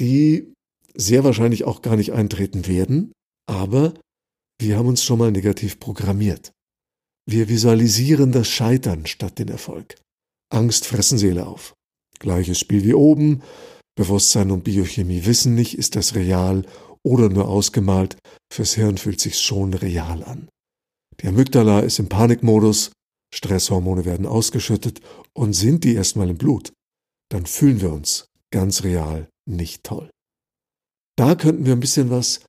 die 0.00 0.52
sehr 0.94 1.24
wahrscheinlich 1.24 1.64
auch 1.64 1.82
gar 1.82 1.96
nicht 1.96 2.14
eintreten 2.14 2.66
werden, 2.66 3.12
aber 3.46 3.94
wir 4.58 4.78
haben 4.78 4.88
uns 4.88 5.04
schon 5.04 5.18
mal 5.18 5.30
negativ 5.30 5.78
programmiert. 5.78 6.52
Wir 7.28 7.48
visualisieren 7.48 8.32
das 8.32 8.48
Scheitern 8.48 9.04
statt 9.04 9.38
den 9.38 9.48
Erfolg. 9.48 9.96
Angst 10.50 10.86
fressen 10.86 11.18
Seele 11.18 11.46
auf. 11.46 11.74
Gleiches 12.18 12.58
Spiel 12.58 12.84
wie 12.84 12.94
oben. 12.94 13.42
Bewusstsein 13.94 14.50
und 14.50 14.64
Biochemie 14.64 15.24
wissen 15.26 15.54
nicht, 15.54 15.76
ist 15.76 15.96
das 15.96 16.14
real 16.14 16.64
oder 17.06 17.28
nur 17.28 17.48
ausgemalt. 17.48 18.16
Fürs 18.52 18.74
Hirn 18.74 18.98
fühlt 18.98 19.20
sich's 19.20 19.40
schon 19.40 19.74
real 19.74 20.24
an. 20.24 20.48
Die 21.20 21.28
Amygdala 21.28 21.80
ist 21.80 22.00
im 22.00 22.08
Panikmodus, 22.08 22.90
Stresshormone 23.32 24.04
werden 24.04 24.26
ausgeschüttet 24.26 25.00
und 25.32 25.52
sind 25.52 25.84
die 25.84 25.94
erstmal 25.94 26.28
im 26.28 26.36
Blut, 26.36 26.72
dann 27.30 27.46
fühlen 27.46 27.80
wir 27.80 27.92
uns 27.92 28.26
ganz 28.52 28.82
real 28.82 29.28
nicht 29.48 29.84
toll. 29.84 30.10
Da 31.16 31.36
könnten 31.36 31.64
wir 31.64 31.72
ein 31.72 31.80
bisschen 31.80 32.10
was 32.10 32.40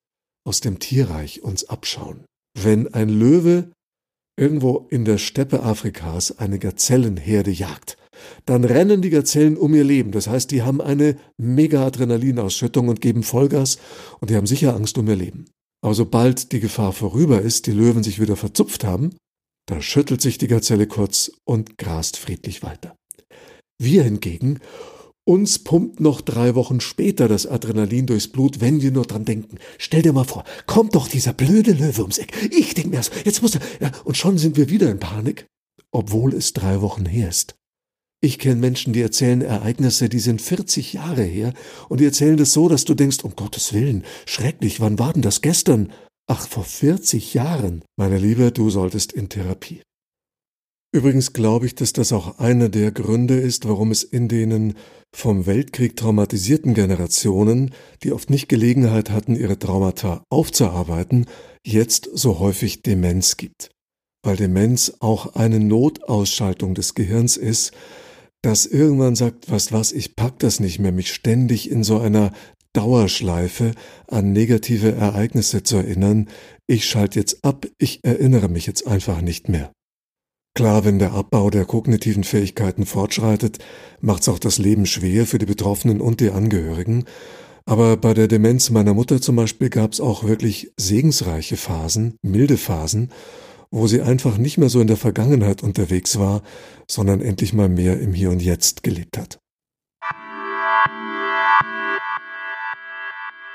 aus 0.45 0.59
dem 0.59 0.79
Tierreich 0.79 1.43
uns 1.43 1.69
abschauen. 1.69 2.25
Wenn 2.57 2.93
ein 2.93 3.09
Löwe 3.09 3.71
irgendwo 4.39 4.87
in 4.89 5.05
der 5.05 5.19
Steppe 5.19 5.61
Afrikas 5.61 6.39
eine 6.39 6.57
Gazellenherde 6.57 7.51
jagt, 7.51 7.97
dann 8.45 8.63
rennen 8.63 9.01
die 9.01 9.09
Gazellen 9.09 9.57
um 9.57 9.73
ihr 9.73 9.83
Leben. 9.83 10.11
Das 10.11 10.27
heißt, 10.27 10.51
die 10.51 10.63
haben 10.63 10.81
eine 10.81 11.17
mega 11.37 11.85
Adrenalinausschüttung 11.85 12.87
und 12.87 13.01
geben 13.01 13.23
Vollgas 13.23 13.77
und 14.19 14.29
die 14.29 14.35
haben 14.35 14.47
sicher 14.47 14.75
Angst 14.75 14.97
um 14.97 15.07
ihr 15.07 15.15
Leben. 15.15 15.45
Aber 15.83 15.93
sobald 15.93 16.51
die 16.51 16.59
Gefahr 16.59 16.91
vorüber 16.91 17.41
ist, 17.41 17.67
die 17.67 17.71
Löwen 17.71 18.03
sich 18.03 18.19
wieder 18.19 18.35
verzupft 18.35 18.83
haben, 18.83 19.15
da 19.67 19.81
schüttelt 19.81 20.21
sich 20.21 20.37
die 20.37 20.47
Gazelle 20.47 20.87
kurz 20.87 21.31
und 21.45 21.77
grast 21.77 22.17
friedlich 22.17 22.63
weiter. 22.63 22.95
Wir 23.79 24.03
hingegen, 24.03 24.59
uns 25.27 25.59
pumpt 25.59 25.99
noch 25.99 26.21
drei 26.21 26.55
Wochen 26.55 26.79
später 26.79 27.27
das 27.27 27.45
Adrenalin 27.45 28.05
durchs 28.05 28.29
Blut, 28.29 28.61
wenn 28.61 28.81
wir 28.81 28.91
nur 28.91 29.03
dran 29.03 29.25
denken. 29.25 29.57
Stell 29.77 30.01
dir 30.01 30.13
mal 30.13 30.23
vor, 30.23 30.45
kommt 30.67 30.95
doch 30.95 31.09
dieser 31.09 31.33
blöde 31.33 31.73
Löwe 31.73 32.01
ums 32.01 32.17
Eck. 32.17 32.31
Ich 32.49 32.73
denk 32.75 32.91
mir, 32.91 33.01
jetzt 33.25 33.41
muss 33.41 33.55
er, 33.55 33.61
ja, 33.81 33.91
und 34.05 34.15
schon 34.15 34.37
sind 34.37 34.55
wir 34.55 34.69
wieder 34.69 34.89
in 34.89 34.99
Panik, 34.99 35.45
obwohl 35.91 36.33
es 36.33 36.53
drei 36.53 36.81
Wochen 36.81 37.05
her 37.05 37.27
ist. 37.27 37.55
Ich 38.19 38.39
kenne 38.39 38.55
Menschen, 38.55 38.93
die 38.93 39.01
erzählen 39.01 39.41
Ereignisse, 39.41 40.09
die 40.09 40.19
sind 40.19 40.41
40 40.41 40.93
Jahre 40.93 41.21
her 41.21 41.53
und 41.87 41.99
die 41.99 42.05
erzählen 42.05 42.37
das 42.37 42.51
so, 42.51 42.67
dass 42.67 42.83
du 42.83 42.95
denkst, 42.95 43.23
um 43.23 43.35
Gottes 43.35 43.73
Willen, 43.73 44.03
schrecklich, 44.25 44.79
wann 44.79 44.97
war 44.97 45.13
denn 45.13 45.21
das 45.21 45.41
gestern? 45.41 45.91
Ach, 46.27 46.47
vor 46.47 46.63
40 46.63 47.35
Jahren. 47.35 47.83
Meine 47.95 48.17
Liebe, 48.17 48.51
du 48.51 48.71
solltest 48.71 49.13
in 49.13 49.29
Therapie. 49.29 49.81
Übrigens 50.91 51.33
glaube 51.33 51.67
ich, 51.67 51.75
dass 51.75 51.93
das 51.93 52.11
auch 52.11 52.39
einer 52.39 52.69
der 52.69 52.91
Gründe 52.91 53.35
ist, 53.35 53.67
warum 53.67 53.91
es 53.91 54.03
in 54.03 54.27
denen 54.27 54.73
vom 55.15 55.45
Weltkrieg 55.45 55.95
traumatisierten 55.95 56.73
Generationen, 56.73 57.71
die 58.03 58.13
oft 58.13 58.29
nicht 58.29 58.49
Gelegenheit 58.49 59.11
hatten, 59.11 59.35
ihre 59.35 59.59
Traumata 59.59 60.23
aufzuarbeiten, 60.29 61.27
jetzt 61.65 62.09
so 62.13 62.39
häufig 62.39 62.81
Demenz 62.81 63.37
gibt. 63.37 63.69
Weil 64.23 64.37
Demenz 64.37 64.93
auch 64.99 65.35
eine 65.35 65.59
Notausschaltung 65.59 66.73
des 66.73 66.95
Gehirns 66.95 67.37
ist, 67.37 67.73
das 68.41 68.65
irgendwann 68.65 69.15
sagt, 69.15 69.49
was 69.49 69.71
was, 69.71 69.91
ich 69.91 70.15
pack 70.15 70.39
das 70.39 70.59
nicht 70.59 70.79
mehr, 70.79 70.91
mich 70.91 71.13
ständig 71.13 71.69
in 71.69 71.83
so 71.83 71.99
einer 71.99 72.31
Dauerschleife 72.73 73.71
an 74.07 74.33
negative 74.33 74.93
Ereignisse 74.93 75.63
zu 75.63 75.77
erinnern. 75.77 76.29
Ich 76.67 76.85
schalte 76.85 77.19
jetzt 77.19 77.43
ab, 77.43 77.65
ich 77.79 78.03
erinnere 78.03 78.49
mich 78.49 78.67
jetzt 78.67 78.85
einfach 78.85 79.21
nicht 79.21 79.49
mehr. 79.49 79.71
Klar, 80.53 80.85
wenn 80.85 80.99
der 80.99 81.13
Abbau 81.13 81.49
der 81.49 81.65
kognitiven 81.65 82.23
Fähigkeiten 82.23 82.85
fortschreitet, 82.85 83.59
macht's 83.99 84.27
auch 84.27 84.39
das 84.39 84.57
Leben 84.57 84.85
schwer 84.85 85.25
für 85.25 85.37
die 85.37 85.45
Betroffenen 85.45 86.01
und 86.01 86.19
die 86.19 86.31
Angehörigen. 86.31 87.05
Aber 87.65 87.97
bei 87.97 88.13
der 88.13 88.27
Demenz 88.27 88.69
meiner 88.69 88.93
Mutter 88.93 89.21
zum 89.21 89.35
Beispiel 89.35 89.69
gab's 89.69 89.99
auch 89.99 90.23
wirklich 90.23 90.71
segensreiche 90.77 91.57
Phasen, 91.57 92.15
milde 92.21 92.57
Phasen, 92.57 93.11
wo 93.71 93.87
sie 93.87 94.01
einfach 94.01 94.37
nicht 94.37 94.57
mehr 94.57 94.69
so 94.69 94.81
in 94.81 94.87
der 94.87 94.97
Vergangenheit 94.97 95.63
unterwegs 95.63 96.19
war, 96.19 96.41
sondern 96.89 97.21
endlich 97.21 97.53
mal 97.53 97.69
mehr 97.69 97.99
im 97.99 98.13
Hier 98.13 98.31
und 98.31 98.41
Jetzt 98.41 98.83
gelebt 98.83 99.17
hat. 99.17 99.39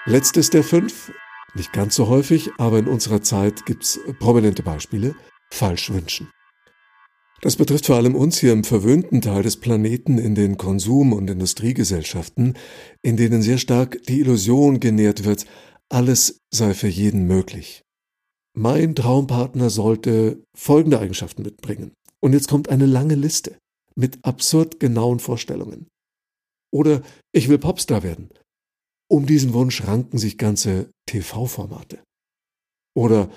Letztes 0.04 0.50
der 0.50 0.64
fünf, 0.64 1.12
nicht 1.54 1.72
ganz 1.72 1.94
so 1.94 2.08
häufig, 2.08 2.50
aber 2.58 2.78
in 2.78 2.88
unserer 2.88 3.22
Zeit 3.22 3.66
gibt's 3.66 4.00
prominente 4.18 4.62
Beispiele, 4.62 5.14
Falschwünschen. 5.52 6.28
Das 7.42 7.56
betrifft 7.56 7.86
vor 7.86 7.96
allem 7.96 8.14
uns 8.14 8.38
hier 8.38 8.52
im 8.52 8.62
verwöhnten 8.62 9.20
Teil 9.20 9.42
des 9.42 9.56
Planeten 9.56 10.18
in 10.18 10.34
den 10.34 10.58
Konsum- 10.58 11.12
und 11.12 11.28
Industriegesellschaften, 11.28 12.54
in 13.02 13.16
denen 13.16 13.42
sehr 13.42 13.58
stark 13.58 14.00
die 14.04 14.20
Illusion 14.20 14.78
genährt 14.78 15.24
wird, 15.24 15.44
alles 15.88 16.40
sei 16.52 16.72
für 16.72 16.88
jeden 16.88 17.26
möglich. 17.26 17.82
Mein 18.54 18.94
Traumpartner 18.94 19.70
sollte 19.70 20.42
folgende 20.54 20.98
Eigenschaften 20.98 21.42
mitbringen. 21.42 21.92
Und 22.20 22.34
jetzt 22.34 22.48
kommt 22.48 22.68
eine 22.68 22.86
lange 22.86 23.14
Liste 23.14 23.58
mit 23.96 24.24
absurd 24.24 24.78
genauen 24.78 25.20
Vorstellungen. 25.20 25.86
Oder 26.72 27.02
ich 27.32 27.48
will 27.48 27.58
Popstar 27.58 28.02
werden. 28.02 28.30
Um 29.10 29.26
diesen 29.26 29.52
Wunsch 29.52 29.86
ranken 29.86 30.18
sich 30.18 30.38
ganze 30.38 30.90
TV-Formate. 31.06 32.02
Oder 32.94 33.30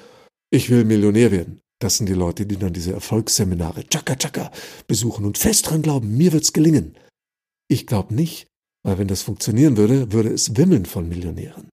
ich 0.51 0.69
will 0.69 0.85
Millionär 0.85 1.31
werden. 1.31 1.61
Das 1.79 1.97
sind 1.97 2.07
die 2.07 2.13
Leute, 2.13 2.45
die 2.45 2.57
dann 2.57 2.73
diese 2.73 2.93
Erfolgsseminare 2.93 3.83
Chaka 3.89 4.15
Chaka 4.15 4.51
besuchen 4.87 5.25
und 5.25 5.37
fest 5.37 5.69
dran 5.69 5.81
glauben, 5.81 6.15
mir 6.15 6.31
wird's 6.31 6.53
gelingen. 6.53 6.97
Ich 7.67 7.87
glaube 7.87 8.13
nicht, 8.15 8.47
weil 8.83 8.97
wenn 8.97 9.07
das 9.07 9.23
funktionieren 9.23 9.75
würde, 9.75 10.13
würde 10.13 10.29
es 10.29 10.55
wimmeln 10.55 10.85
von 10.85 11.09
Millionären. 11.09 11.69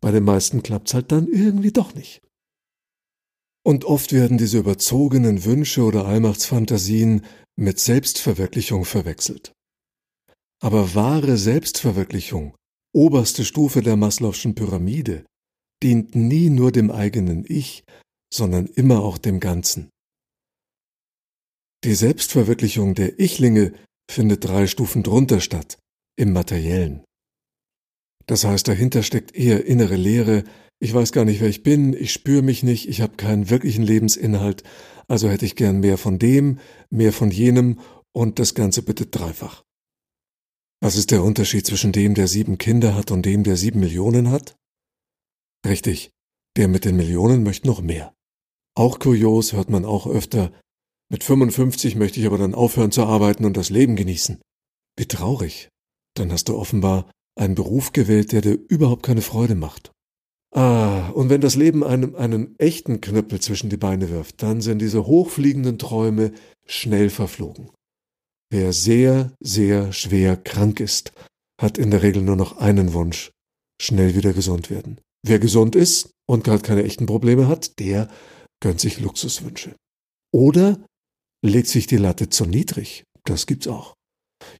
Bei 0.00 0.10
den 0.10 0.24
meisten 0.24 0.62
klappt's 0.62 0.94
halt 0.94 1.12
dann 1.12 1.28
irgendwie 1.28 1.72
doch 1.72 1.94
nicht. 1.94 2.20
Und 3.66 3.84
oft 3.84 4.12
werden 4.12 4.38
diese 4.38 4.58
überzogenen 4.58 5.44
Wünsche 5.44 5.82
oder 5.82 6.06
Allmachtsfantasien 6.06 7.24
mit 7.56 7.80
Selbstverwirklichung 7.80 8.84
verwechselt. 8.84 9.50
Aber 10.62 10.94
wahre 10.94 11.36
Selbstverwirklichung, 11.36 12.54
oberste 12.94 13.44
Stufe 13.44 13.82
der 13.82 13.96
Maslow'schen 13.96 14.54
Pyramide, 14.54 15.26
dient 15.82 16.14
nie 16.14 16.48
nur 16.48 16.70
dem 16.70 16.92
eigenen 16.92 17.44
Ich, 17.44 17.82
sondern 18.32 18.66
immer 18.66 19.02
auch 19.02 19.18
dem 19.18 19.40
Ganzen. 19.40 19.90
Die 21.82 21.96
Selbstverwirklichung 21.96 22.94
der 22.94 23.18
Ichlinge 23.18 23.74
findet 24.08 24.44
drei 24.44 24.68
Stufen 24.68 25.02
drunter 25.02 25.40
statt, 25.40 25.76
im 26.16 26.32
Materiellen. 26.32 27.02
Das 28.26 28.44
heißt, 28.44 28.68
dahinter 28.68 29.02
steckt 29.02 29.34
eher 29.34 29.66
innere 29.66 29.96
Leere, 29.96 30.44
ich 30.78 30.92
weiß 30.92 31.12
gar 31.12 31.24
nicht, 31.24 31.40
wer 31.40 31.48
ich 31.48 31.62
bin, 31.62 31.92
ich 31.94 32.12
spüre 32.12 32.42
mich 32.42 32.62
nicht, 32.62 32.88
ich 32.88 33.00
habe 33.00 33.16
keinen 33.16 33.50
wirklichen 33.50 33.82
Lebensinhalt, 33.82 34.62
also 35.08 35.28
hätte 35.28 35.46
ich 35.46 35.56
gern 35.56 35.80
mehr 35.80 35.98
von 35.98 36.18
dem, 36.18 36.58
mehr 36.90 37.12
von 37.12 37.30
jenem 37.30 37.80
und 38.12 38.38
das 38.38 38.54
Ganze 38.54 38.82
bitte 38.82 39.06
dreifach. 39.06 39.64
Was 40.82 40.96
ist 40.96 41.10
der 41.10 41.24
Unterschied 41.24 41.66
zwischen 41.66 41.92
dem, 41.92 42.14
der 42.14 42.28
sieben 42.28 42.58
Kinder 42.58 42.94
hat 42.94 43.10
und 43.10 43.24
dem, 43.24 43.44
der 43.44 43.56
sieben 43.56 43.80
Millionen 43.80 44.30
hat? 44.30 44.56
Richtig, 45.66 46.10
der 46.56 46.68
mit 46.68 46.84
den 46.84 46.96
Millionen 46.96 47.42
möchte 47.42 47.66
noch 47.66 47.80
mehr. 47.80 48.14
Auch 48.74 48.98
kurios 48.98 49.54
hört 49.54 49.70
man 49.70 49.84
auch 49.84 50.06
öfter, 50.06 50.52
mit 51.08 51.22
55 51.22 51.94
möchte 51.94 52.18
ich 52.18 52.26
aber 52.26 52.38
dann 52.38 52.54
aufhören 52.54 52.90
zu 52.90 53.04
arbeiten 53.04 53.44
und 53.44 53.56
das 53.56 53.70
Leben 53.70 53.96
genießen. 53.96 54.40
Wie 54.98 55.06
traurig. 55.06 55.68
Dann 56.14 56.32
hast 56.32 56.48
du 56.48 56.56
offenbar 56.56 57.10
einen 57.38 57.54
Beruf 57.54 57.92
gewählt, 57.92 58.32
der 58.32 58.40
dir 58.40 58.58
überhaupt 58.68 59.04
keine 59.04 59.22
Freude 59.22 59.54
macht. 59.54 59.92
Ah, 60.56 61.10
und 61.10 61.28
wenn 61.28 61.42
das 61.42 61.54
Leben 61.54 61.84
einem 61.84 62.14
einen 62.14 62.58
echten 62.58 63.02
Knüppel 63.02 63.40
zwischen 63.40 63.68
die 63.68 63.76
Beine 63.76 64.08
wirft, 64.08 64.42
dann 64.42 64.62
sind 64.62 64.78
diese 64.78 65.06
hochfliegenden 65.06 65.78
Träume 65.78 66.32
schnell 66.64 67.10
verflogen. 67.10 67.68
Wer 68.50 68.72
sehr, 68.72 69.34
sehr 69.38 69.92
schwer 69.92 70.38
krank 70.38 70.80
ist, 70.80 71.12
hat 71.60 71.76
in 71.76 71.90
der 71.90 72.02
Regel 72.02 72.22
nur 72.22 72.36
noch 72.36 72.56
einen 72.56 72.94
Wunsch, 72.94 73.32
schnell 73.82 74.14
wieder 74.14 74.32
gesund 74.32 74.70
werden. 74.70 74.98
Wer 75.22 75.38
gesund 75.40 75.76
ist 75.76 76.08
und 76.26 76.44
gerade 76.44 76.62
keine 76.62 76.84
echten 76.84 77.04
Probleme 77.04 77.48
hat, 77.48 77.78
der 77.78 78.08
gönnt 78.62 78.80
sich 78.80 78.98
Luxuswünsche. 78.98 79.76
Oder 80.32 80.80
legt 81.44 81.68
sich 81.68 81.86
die 81.86 81.98
Latte 81.98 82.30
zu 82.30 82.46
niedrig. 82.46 83.04
Das 83.24 83.44
gibt's 83.44 83.68
auch. 83.68 83.92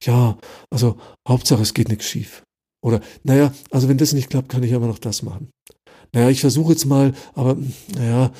Ja, 0.02 0.36
also 0.70 0.98
Hauptsache 1.26 1.62
es 1.62 1.72
geht 1.72 1.88
nichts 1.88 2.04
schief. 2.04 2.42
Oder, 2.84 3.00
naja, 3.22 3.54
also 3.70 3.88
wenn 3.88 3.96
das 3.96 4.12
nicht 4.12 4.28
klappt, 4.28 4.50
kann 4.50 4.62
ich 4.62 4.74
aber 4.74 4.88
noch 4.88 4.98
das 4.98 5.22
machen 5.22 5.48
naja, 6.12 6.30
ich 6.30 6.40
versuche 6.40 6.72
jetzt 6.72 6.86
mal, 6.86 7.14
aber 7.34 7.56
naja, 7.94 8.32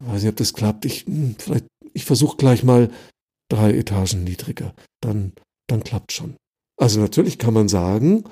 weiß 0.00 0.22
nicht, 0.22 0.30
ob 0.30 0.36
das 0.36 0.52
klappt. 0.52 0.84
Ich, 0.84 1.06
hm, 1.06 1.36
vielleicht, 1.38 1.66
ich 1.92 2.04
versuche 2.04 2.36
gleich 2.36 2.62
mal 2.62 2.90
drei 3.50 3.72
Etagen 3.74 4.24
niedriger. 4.24 4.74
Dann, 5.00 5.32
dann 5.68 5.84
klappt 5.84 6.12
schon. 6.12 6.36
Also 6.78 7.00
natürlich 7.00 7.38
kann 7.38 7.54
man 7.54 7.68
sagen, 7.68 8.24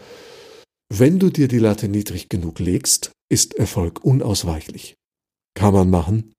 wenn 0.92 1.18
du 1.18 1.30
dir 1.30 1.46
die 1.46 1.58
Latte 1.58 1.88
niedrig 1.88 2.28
genug 2.28 2.58
legst, 2.58 3.12
ist 3.30 3.54
Erfolg 3.54 4.04
unausweichlich. 4.04 4.96
Kann 5.54 5.72
man 5.72 5.90
machen. 5.90 6.32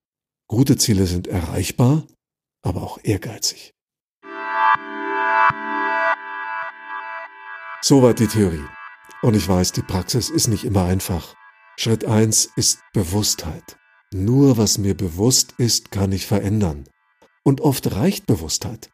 Gute 0.49 0.75
Ziele 0.75 1.07
sind 1.07 1.27
erreichbar, 1.27 2.05
aber 2.61 2.83
auch 2.83 2.99
ehrgeizig. 3.03 3.71
Soweit 7.81 8.19
die 8.19 8.27
Theorie. 8.27 8.65
Und 9.21 9.35
ich 9.35 9.47
weiß, 9.47 9.71
die 9.71 9.81
Praxis 9.81 10.29
ist 10.29 10.47
nicht 10.47 10.65
immer 10.65 10.83
einfach. 10.83 11.35
Schritt 11.77 12.05
eins 12.05 12.49
ist 12.55 12.79
Bewusstheit. 12.93 13.77
Nur 14.13 14.57
was 14.57 14.77
mir 14.77 14.95
bewusst 14.95 15.53
ist, 15.57 15.91
kann 15.91 16.11
ich 16.11 16.25
verändern. 16.25 16.85
Und 17.43 17.61
oft 17.61 17.91
reicht 17.95 18.25
Bewusstheit. 18.27 18.89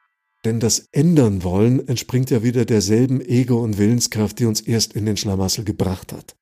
Denn 0.45 0.59
das 0.59 0.87
Ändern 0.91 1.43
wollen 1.43 1.87
entspringt 1.87 2.29
ja 2.29 2.43
wieder 2.43 2.65
derselben 2.65 3.19
Ego- 3.21 3.61
und 3.61 3.77
Willenskraft, 3.77 4.39
die 4.39 4.45
uns 4.45 4.61
erst 4.61 4.93
in 4.93 5.05
den 5.05 5.17
Schlamassel 5.17 5.63
gebracht 5.63 6.13
hat. 6.13 6.35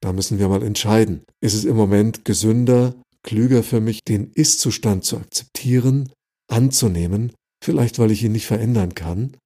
Da 0.00 0.12
müssen 0.12 0.38
wir 0.38 0.48
mal 0.48 0.62
entscheiden. 0.62 1.24
Ist 1.40 1.54
es 1.54 1.64
im 1.64 1.76
Moment 1.76 2.24
gesünder, 2.24 2.94
klüger 3.22 3.62
für 3.62 3.80
mich, 3.80 4.00
den 4.06 4.30
Ist-Zustand 4.32 5.04
zu 5.04 5.16
akzeptieren, 5.16 6.12
anzunehmen, 6.48 7.32
vielleicht 7.62 7.98
weil 7.98 8.10
ich 8.10 8.22
ihn 8.22 8.32
nicht 8.32 8.46
verändern 8.46 8.94
kann? 8.94 9.36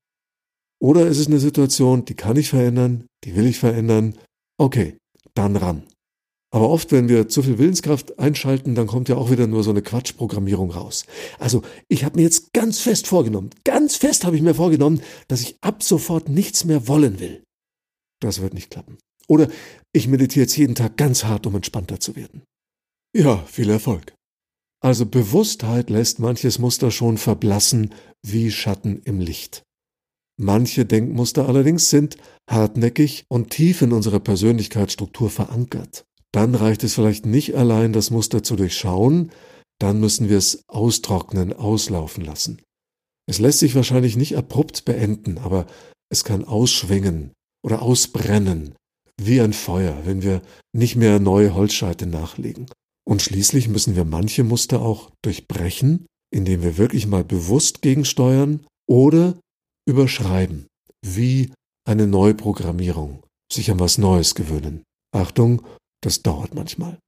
Oder 0.80 1.06
ist 1.06 1.18
es 1.18 1.26
eine 1.26 1.40
Situation, 1.40 2.04
die 2.04 2.14
kann 2.14 2.36
ich 2.36 2.50
verändern, 2.50 3.06
die 3.24 3.34
will 3.34 3.46
ich 3.46 3.58
verändern? 3.58 4.16
Okay, 4.58 4.96
dann 5.34 5.56
ran. 5.56 5.84
Aber 6.50 6.70
oft, 6.70 6.92
wenn 6.92 7.08
wir 7.08 7.28
zu 7.28 7.42
viel 7.42 7.58
Willenskraft 7.58 8.18
einschalten, 8.18 8.74
dann 8.74 8.86
kommt 8.86 9.08
ja 9.08 9.16
auch 9.16 9.30
wieder 9.30 9.46
nur 9.46 9.62
so 9.62 9.70
eine 9.70 9.82
Quatschprogrammierung 9.82 10.70
raus. 10.70 11.04
Also 11.38 11.62
ich 11.88 12.04
habe 12.04 12.16
mir 12.16 12.22
jetzt 12.22 12.52
ganz 12.54 12.80
fest 12.80 13.06
vorgenommen, 13.06 13.50
ganz 13.64 13.96
fest 13.96 14.24
habe 14.24 14.36
ich 14.36 14.42
mir 14.42 14.54
vorgenommen, 14.54 15.02
dass 15.28 15.42
ich 15.42 15.56
ab 15.60 15.82
sofort 15.82 16.28
nichts 16.28 16.64
mehr 16.64 16.88
wollen 16.88 17.20
will. 17.20 17.42
Das 18.20 18.40
wird 18.40 18.54
nicht 18.54 18.70
klappen. 18.70 18.96
Oder 19.26 19.48
ich 19.92 20.08
meditiere 20.08 20.44
jetzt 20.44 20.56
jeden 20.56 20.74
Tag 20.74 20.96
ganz 20.96 21.24
hart, 21.24 21.46
um 21.46 21.54
entspannter 21.54 22.00
zu 22.00 22.16
werden. 22.16 22.42
Ja, 23.14 23.44
viel 23.44 23.68
Erfolg. 23.68 24.14
Also 24.80 25.04
Bewusstheit 25.04 25.90
lässt 25.90 26.18
manches 26.18 26.58
Muster 26.58 26.90
schon 26.90 27.18
verblassen 27.18 27.92
wie 28.24 28.50
Schatten 28.50 29.02
im 29.04 29.20
Licht. 29.20 29.62
Manche 30.40 30.86
Denkmuster 30.86 31.46
allerdings 31.46 31.90
sind 31.90 32.16
hartnäckig 32.48 33.24
und 33.28 33.50
tief 33.50 33.82
in 33.82 33.92
unserer 33.92 34.20
Persönlichkeitsstruktur 34.20 35.30
verankert 35.30 36.06
dann 36.32 36.54
reicht 36.54 36.84
es 36.84 36.94
vielleicht 36.94 37.26
nicht 37.26 37.54
allein, 37.56 37.92
das 37.92 38.10
Muster 38.10 38.42
zu 38.42 38.56
durchschauen, 38.56 39.30
dann 39.80 40.00
müssen 40.00 40.28
wir 40.28 40.38
es 40.38 40.62
austrocknen, 40.68 41.52
auslaufen 41.52 42.24
lassen. 42.24 42.60
Es 43.28 43.38
lässt 43.38 43.60
sich 43.60 43.74
wahrscheinlich 43.74 44.16
nicht 44.16 44.36
abrupt 44.36 44.84
beenden, 44.84 45.38
aber 45.38 45.66
es 46.10 46.24
kann 46.24 46.44
ausschwingen 46.44 47.32
oder 47.64 47.82
ausbrennen, 47.82 48.74
wie 49.20 49.40
ein 49.40 49.52
Feuer, 49.52 50.02
wenn 50.04 50.22
wir 50.22 50.42
nicht 50.72 50.96
mehr 50.96 51.18
neue 51.18 51.54
Holzscheite 51.54 52.06
nachlegen. 52.06 52.66
Und 53.06 53.22
schließlich 53.22 53.68
müssen 53.68 53.96
wir 53.96 54.04
manche 54.04 54.44
Muster 54.44 54.80
auch 54.80 55.10
durchbrechen, 55.22 56.06
indem 56.30 56.62
wir 56.62 56.76
wirklich 56.76 57.06
mal 57.06 57.24
bewusst 57.24 57.82
gegensteuern 57.82 58.66
oder 58.88 59.38
überschreiben, 59.86 60.66
wie 61.04 61.52
eine 61.86 62.06
Neuprogrammierung, 62.06 63.22
sich 63.50 63.70
an 63.70 63.80
was 63.80 63.98
Neues 63.98 64.34
gewöhnen. 64.34 64.82
Achtung, 65.14 65.62
das 66.02 66.22
dauert 66.22 66.54
manchmal. 66.54 66.98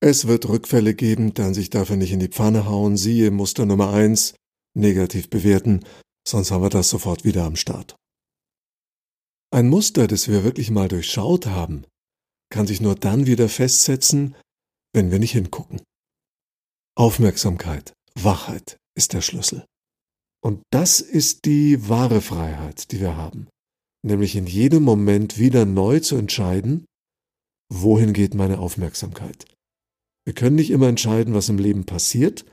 Es 0.00 0.26
wird 0.26 0.48
Rückfälle 0.48 0.94
geben, 0.94 1.34
dann 1.34 1.54
sich 1.54 1.70
dafür 1.70 1.96
nicht 1.96 2.12
in 2.12 2.20
die 2.20 2.28
Pfanne 2.28 2.66
hauen, 2.66 2.96
siehe 2.96 3.30
Muster 3.30 3.66
Nummer 3.66 3.92
eins, 3.92 4.34
negativ 4.76 5.28
bewerten, 5.28 5.84
sonst 6.26 6.50
haben 6.50 6.62
wir 6.62 6.70
das 6.70 6.88
sofort 6.88 7.24
wieder 7.24 7.44
am 7.44 7.56
Start. 7.56 7.96
Ein 9.50 9.68
Muster, 9.68 10.06
das 10.06 10.28
wir 10.28 10.44
wirklich 10.44 10.70
mal 10.70 10.88
durchschaut 10.88 11.46
haben, 11.46 11.84
kann 12.50 12.66
sich 12.66 12.80
nur 12.80 12.94
dann 12.94 13.26
wieder 13.26 13.48
festsetzen, 13.48 14.36
wenn 14.92 15.10
wir 15.10 15.18
nicht 15.18 15.32
hingucken. 15.32 15.80
Aufmerksamkeit, 16.96 17.92
Wachheit 18.14 18.76
ist 18.94 19.12
der 19.12 19.20
Schlüssel. 19.20 19.64
Und 20.42 20.62
das 20.70 21.00
ist 21.00 21.44
die 21.44 21.88
wahre 21.88 22.20
Freiheit, 22.20 22.92
die 22.92 23.00
wir 23.00 23.16
haben, 23.16 23.48
nämlich 24.04 24.36
in 24.36 24.46
jedem 24.46 24.84
Moment 24.84 25.38
wieder 25.38 25.64
neu 25.64 26.00
zu 26.00 26.16
entscheiden, 26.16 26.84
wohin 27.68 28.12
geht 28.12 28.34
meine 28.34 28.58
Aufmerksamkeit. 28.58 29.46
Wir 30.24 30.34
können 30.34 30.56
nicht 30.56 30.70
immer 30.70 30.88
entscheiden, 30.88 31.34
was 31.34 31.48
im 31.48 31.58
Leben 31.58 31.84
passiert, 31.84 32.44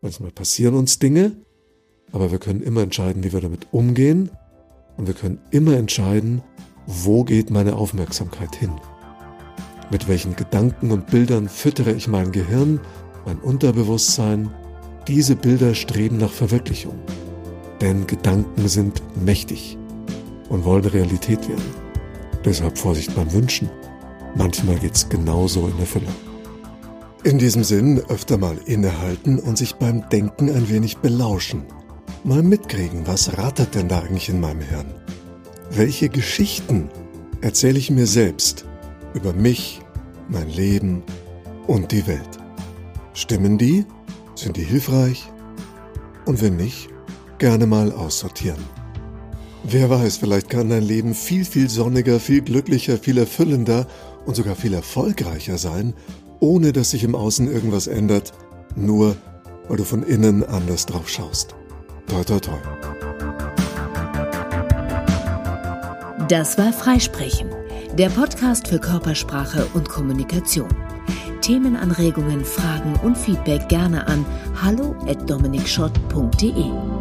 manchmal 0.00 0.30
passieren 0.32 0.74
uns 0.74 0.98
Dinge, 0.98 1.36
aber 2.12 2.30
wir 2.30 2.38
können 2.38 2.62
immer 2.62 2.82
entscheiden, 2.82 3.22
wie 3.22 3.32
wir 3.32 3.40
damit 3.40 3.68
umgehen 3.72 4.30
und 4.96 5.06
wir 5.06 5.14
können 5.14 5.40
immer 5.50 5.76
entscheiden, 5.76 6.42
wo 6.86 7.24
geht 7.24 7.50
meine 7.50 7.76
Aufmerksamkeit 7.76 8.56
hin. 8.56 8.72
Mit 9.90 10.08
welchen 10.08 10.36
Gedanken 10.36 10.92
und 10.92 11.08
Bildern 11.08 11.48
füttere 11.48 11.92
ich 11.92 12.06
mein 12.06 12.32
Gehirn, 12.32 12.80
mein 13.26 13.38
Unterbewusstsein. 13.38 14.50
Diese 15.08 15.34
Bilder 15.34 15.74
streben 15.74 16.18
nach 16.18 16.30
Verwirklichung. 16.30 16.94
Denn 17.80 18.06
Gedanken 18.06 18.68
sind 18.68 19.02
mächtig 19.16 19.78
und 20.48 20.64
wollen 20.64 20.84
Realität 20.84 21.48
werden. 21.48 21.74
Deshalb 22.44 22.78
Vorsicht 22.78 23.14
beim 23.16 23.32
Wünschen. 23.32 23.68
Manchmal 24.34 24.76
geht's 24.76 25.08
genauso 25.08 25.66
in 25.66 25.78
Erfüllung. 25.78 26.14
In 27.24 27.38
diesem 27.38 27.64
Sinn 27.64 28.02
öfter 28.08 28.38
mal 28.38 28.56
innehalten 28.64 29.38
und 29.38 29.58
sich 29.58 29.74
beim 29.74 30.08
Denken 30.08 30.48
ein 30.48 30.68
wenig 30.70 30.98
belauschen 30.98 31.64
mal 32.24 32.42
mitkriegen, 32.42 33.06
was 33.06 33.36
rattert 33.38 33.74
denn 33.74 33.88
da 33.88 34.00
eigentlich 34.00 34.28
in 34.28 34.40
meinem 34.40 34.60
Hirn? 34.60 34.94
Welche 35.70 36.08
Geschichten 36.08 36.88
erzähle 37.40 37.78
ich 37.78 37.90
mir 37.90 38.06
selbst 38.06 38.66
über 39.14 39.32
mich, 39.32 39.80
mein 40.28 40.48
Leben 40.48 41.02
und 41.66 41.92
die 41.92 42.06
Welt? 42.06 42.38
Stimmen 43.14 43.58
die? 43.58 43.86
Sind 44.34 44.56
die 44.56 44.64
hilfreich? 44.64 45.30
Und 46.26 46.40
wenn 46.42 46.56
nicht, 46.56 46.88
gerne 47.38 47.66
mal 47.66 47.92
aussortieren. 47.92 48.62
Wer 49.62 49.90
weiß, 49.90 50.16
vielleicht 50.16 50.48
kann 50.48 50.70
dein 50.70 50.82
Leben 50.82 51.14
viel, 51.14 51.44
viel 51.44 51.68
sonniger, 51.68 52.18
viel 52.18 52.40
glücklicher, 52.40 52.96
viel 52.96 53.18
erfüllender 53.18 53.86
und 54.24 54.34
sogar 54.34 54.56
viel 54.56 54.72
erfolgreicher 54.72 55.58
sein, 55.58 55.92
ohne 56.40 56.72
dass 56.72 56.90
sich 56.90 57.04
im 57.04 57.14
Außen 57.14 57.48
irgendwas 57.50 57.86
ändert, 57.86 58.32
nur 58.74 59.16
weil 59.68 59.76
du 59.76 59.84
von 59.84 60.02
innen 60.02 60.42
anders 60.44 60.86
drauf 60.86 61.08
schaust. 61.08 61.54
Toi, 62.08 62.24
toi, 62.24 62.40
toi. 62.40 62.56
Das 66.28 66.58
war 66.58 66.72
Freisprechen, 66.72 67.50
der 67.98 68.08
Podcast 68.08 68.68
für 68.68 68.78
Körpersprache 68.78 69.66
und 69.74 69.86
Kommunikation. 69.88 70.70
Themenanregungen, 71.42 72.44
Fragen 72.44 72.94
und 73.02 73.18
Feedback 73.18 73.68
gerne 73.68 74.06
an 74.06 74.24
hallo@dominikschott.de. 74.62 76.99